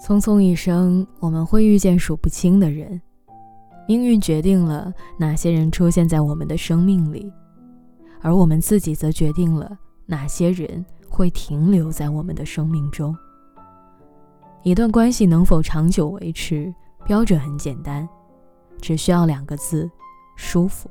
[0.00, 3.00] 匆匆一生，我们会遇见数不清的人，
[3.88, 7.32] 命运决定了哪些人出现在我们的生命里，
[8.20, 9.76] 而我们自己则决定了
[10.06, 13.16] 哪些人会停留在我们的生命中。
[14.62, 16.72] 一段关系能否长久维持，
[17.06, 18.06] 标准很简单，
[18.80, 19.90] 只需要两个字：
[20.36, 20.90] 舒服。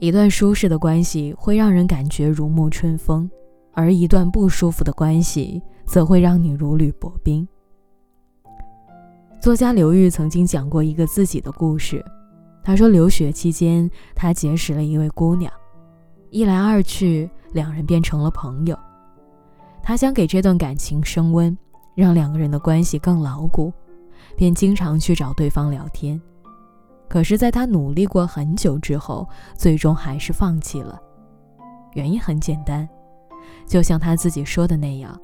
[0.00, 3.28] 一段舒适的关系会让人感觉如沐春风，
[3.72, 7.46] 而一段不舒服的关系则会让你如履薄冰。
[9.48, 12.04] 作家刘玉曾经讲过一个自己的故事。
[12.62, 15.50] 他说，留学期间，他结识了一位姑娘，
[16.28, 18.78] 一来二去，两人变成了朋友。
[19.82, 21.56] 他想给这段感情升温，
[21.94, 23.72] 让两个人的关系更牢固，
[24.36, 26.20] 便经常去找对方聊天。
[27.08, 29.26] 可是，在他努力过很久之后，
[29.56, 31.00] 最终还是放弃了。
[31.94, 32.86] 原因很简单，
[33.66, 35.18] 就像他自己说的那样，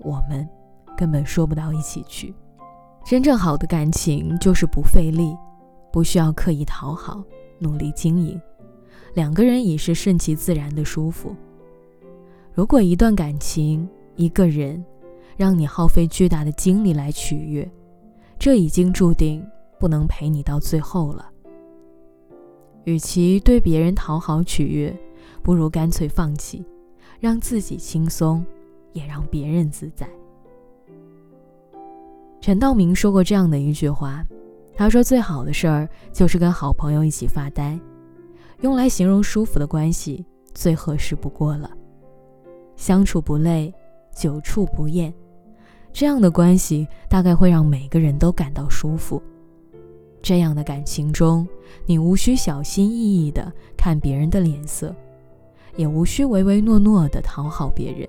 [0.00, 0.48] 我们
[0.96, 2.34] 根本说不到一起去。
[3.04, 5.36] 真正好的感情就是不费力，
[5.92, 7.22] 不需要刻意讨好，
[7.58, 8.40] 努力经营，
[9.14, 11.34] 两个人已是顺其自然的舒服。
[12.54, 14.82] 如果一段感情、一个人，
[15.36, 17.70] 让你耗费巨大的精力来取悦，
[18.38, 19.44] 这已经注定
[19.78, 21.28] 不能陪你到最后了。
[22.84, 24.96] 与其对别人讨好取悦，
[25.42, 26.64] 不如干脆放弃，
[27.20, 28.44] 让自己轻松，
[28.92, 30.08] 也让别人自在。
[32.42, 34.20] 陈道明说过这样的一句话，
[34.74, 37.78] 他说：“最好的事儿就是跟好朋友一起发呆，
[38.62, 41.70] 用来形容舒服的关系最合适不过了。
[42.74, 43.72] 相处不累，
[44.12, 45.14] 久处不厌，
[45.92, 49.22] 这样的关系大概会让每个人都感到舒服。
[50.20, 51.46] 这样的感情中，
[51.86, 54.92] 你无需小心翼翼地看别人的脸色，
[55.76, 58.08] 也无需唯唯诺诺地讨好别人。”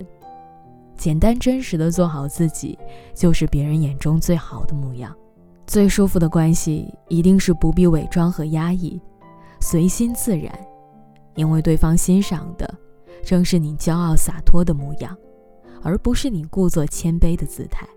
[0.97, 2.77] 简单真实的做好自己，
[3.13, 5.15] 就是别人眼中最好的模样。
[5.65, 8.99] 最舒服的关系，一定是不必伪装和压抑，
[9.59, 10.53] 随心自然。
[11.35, 12.71] 因为对方欣赏的，
[13.23, 15.17] 正是你骄傲洒脱的模样，
[15.81, 17.87] 而不是你故作谦卑的姿态。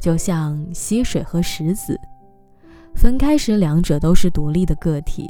[0.00, 2.00] 就像溪水和石子，
[2.94, 5.28] 分开时两者都是独立的个体，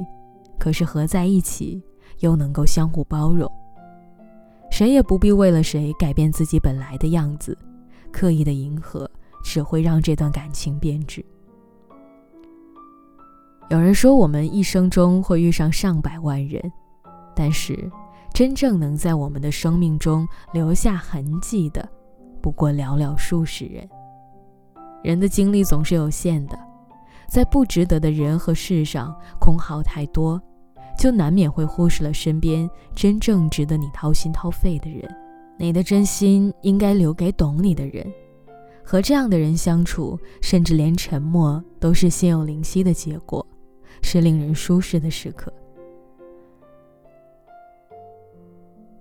[0.59, 1.83] 可是合在一起，
[2.21, 3.51] 又能够相互包容。
[4.83, 7.57] 谁也不必为了谁改变自己本来的样子，
[8.11, 9.09] 刻意的迎合
[9.41, 11.25] 只会让这段感情变质。
[13.71, 16.61] 有人说，我们一生中会遇上上百万人，
[17.33, 17.89] 但是
[18.35, 21.89] 真正能在我们的生命中留下痕迹的，
[22.41, 23.89] 不过寥寥数十人。
[25.05, 26.59] 人的精力总是有限的，
[27.29, 30.43] 在不值得的人和事上空耗太多。
[30.99, 35.09] 就难免会忽视了身边真正值得你掏心掏肺的人。
[35.59, 38.07] 你的真心应该留给懂你的人。
[38.85, 43.47] 和这样的人相处，甚至连沉默都是心有灵犀的结果，
[44.03, 45.53] 是令人舒适的时刻。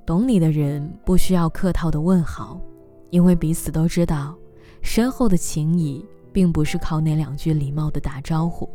[0.05, 2.61] 懂你的人不需要客套的问好，
[3.09, 4.35] 因为彼此都知道，
[4.81, 8.69] 深厚的情谊并不是靠那两句礼貌的打招呼，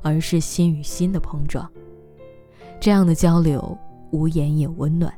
[0.00, 1.68] 而是心与心的碰撞。
[2.82, 3.78] 这样的交流，
[4.10, 5.14] 无言也温暖。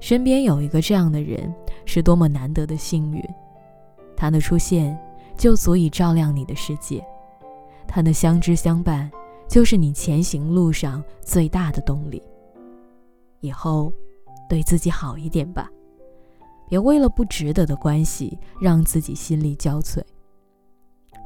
[0.00, 1.54] 身边有一个这样的人，
[1.84, 3.22] 是多么难得的幸运。
[4.16, 4.98] 他的出现，
[5.36, 7.02] 就足以照亮你的世界；
[7.86, 9.10] 他的相知相伴，
[9.46, 12.22] 就是你前行路上最大的动力。
[13.40, 13.92] 以后，
[14.48, 15.70] 对自己好一点吧，
[16.66, 20.00] 别为了不值得的关系，让自己心力交瘁。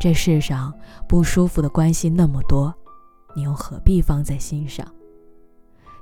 [0.00, 0.74] 这世上
[1.08, 2.74] 不舒服的关系那么多，
[3.36, 4.84] 你又何必放在心上？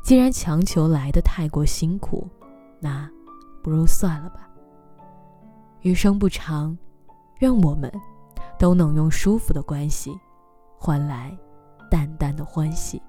[0.03, 2.28] 既然强求来的太过辛苦，
[2.81, 3.09] 那
[3.62, 4.49] 不如算了吧。
[5.83, 6.77] 余生不长，
[7.38, 7.93] 愿我们
[8.59, 10.12] 都能用舒服的关系，
[10.78, 11.37] 换来
[11.91, 13.00] 淡淡的欢喜。